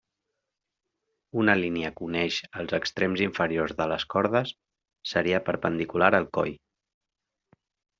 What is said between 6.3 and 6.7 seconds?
coll.